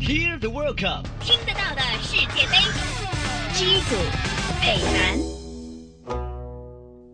[0.00, 2.56] Hear the World Cup，听得到的世界杯。
[3.52, 3.94] G 组，
[4.62, 5.18] 北韩。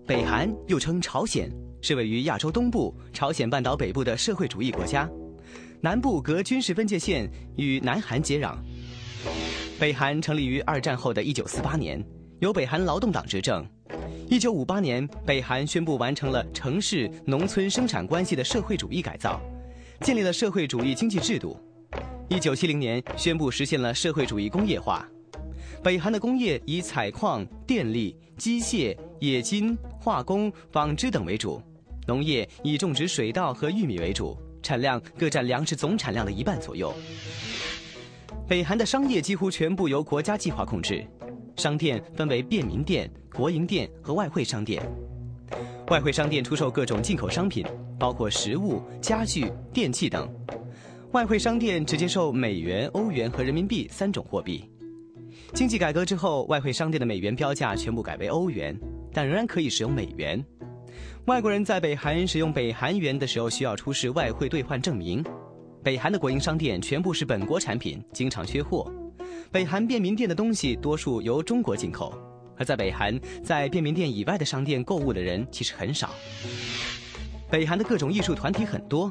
[0.06, 1.50] 北韩又称朝鲜，
[1.82, 5.10] 是位于亚洲东部、朝鲜半岛北部的社会主义国家，
[5.80, 8.56] 南部隔军事分界线与南韩接壤。
[9.80, 12.02] 北韩成立于二战后的一九四八年，
[12.38, 13.66] 由北韩劳动党执政。
[14.30, 19.40] 一九五八年，北韩宣布完成了城市农村生产关系的社会主义改造，
[20.02, 21.60] 建立了社会主义经济制度。
[22.28, 25.06] 一九七零年，宣布实现了社会主义工业化。
[25.80, 31.62] 北韩的工业以采矿、电力、机械、冶金、化工、纺织等为主，
[32.04, 36.92] 农业以种植水稻和玉米为主，产量各占粮食总产量的一半左右。
[38.48, 41.06] 北韩的商业几乎全部由国家计划控制。
[41.56, 44.82] 商店分为便民店、国营店和外汇商店。
[45.88, 47.64] 外汇商店出售各种进口商品，
[47.98, 50.28] 包括食物、家具、电器等。
[51.16, 54.62] 外汇商店只接受美元、欧元和人民币三种货币。
[55.54, 58.78] 经济改革之后，外汇商店的美元标价全部改为欧元，
[59.14, 60.44] 但仍然可以使用美元。
[61.24, 65.24] 外国人在北韩使用北韩元的时候，需要出示外汇兑换证明。
[65.82, 68.92] 北韩的国营商店全部是本国产品，经常缺货。
[69.50, 72.12] 北韩便民店的东西多数由中国进口，
[72.58, 76.10] 而在北韩，在便民店以外的商店购物的人其实很少。
[77.50, 79.10] 北韩的各种艺术团体很多，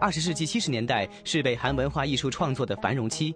[0.00, 3.34] 二十世纪七十年代是北韩文化艺术创作的繁荣期。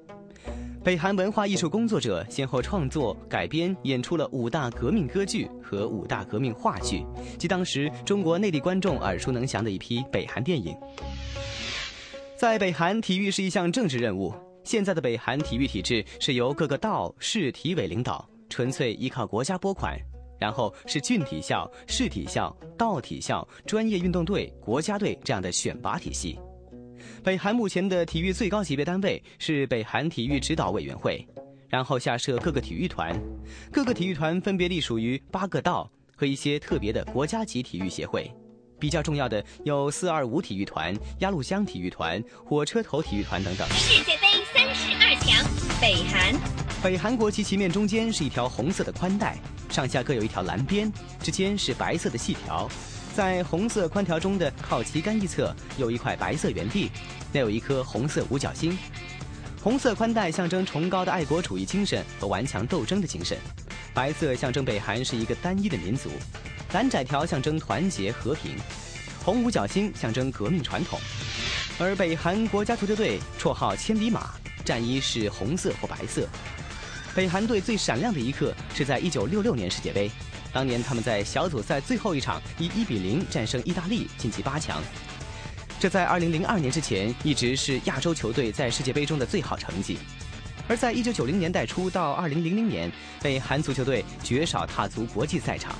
[0.84, 7.04] 北韩文化艺术工作者先后创作、改编、演出了五大革命歌剧和五大革命话剧，
[7.38, 10.76] 即当时中国内地观众耳熟能详的一批北韩电影。
[12.36, 14.32] 在北韩，体育是一项政治任务。
[14.64, 19.98] 现在的北韩体育体制是由各个道、市体委领导，纯粹依靠国家拨款，
[20.38, 26.38] 然后是郡体校、市体校、道体校、专业运动队、国家队这样的选拔体系。
[27.22, 31.26] 北韩目前的体育最高级别单位是北韩体育指导委员会，
[31.68, 33.18] 然后下设各个体育团，
[33.72, 38.30] 各个体育团分别隶属于八个道和一些特别的国家级体育协会。
[38.80, 43.68] 比较重要的有四二五体育团、鸭绿江体育团、火车头体育团等等。
[43.70, 45.44] 世界杯三十二强，
[45.80, 46.32] 北韩。
[46.80, 49.36] 北韩国旗旗面中间是一条红色的宽带，
[49.68, 52.70] 上下各有一条蓝边，之间是白色的细条。
[53.18, 56.88] 在红色宽条中的靠旗杆一侧有一块白色圆地，
[57.32, 58.78] 那有一颗红色五角星。
[59.60, 63.36] 红色宽带象征崇高的爱国主义精神和顽强斗争的精神，
[63.92, 66.10] 白色象征北韩是一个单一的民族。
[66.72, 68.52] 蓝窄条象征团结和平，
[69.24, 70.96] 红五角星象征革命传统，
[71.80, 74.30] 而北韩国家足球队绰号“千里马”，
[74.64, 76.24] 战衣是红色或白色。
[77.16, 80.08] 北韩队最闪亮的一刻是在1966年世界杯，
[80.52, 84.82] 当年他们在小组赛最后一场以1比0战胜意大利晋级八强，
[85.78, 89.98] 这在2002年之前一直是亚洲球队在世界杯中的最好成绩。
[90.66, 92.92] 而在1990年代初到2000年，
[93.22, 95.74] 北韩足球队绝少踏足国际赛场。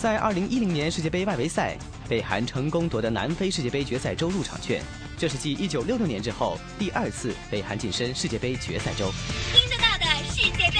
[0.00, 1.76] 在二零一零年世界杯外围赛，
[2.08, 4.82] 北韩成功夺得南非世界杯决赛周入场券，
[5.16, 9.10] 这是继一九六六年之后第二次北韩晋身世界杯决赛周。
[9.52, 10.78] 听得到的世界杯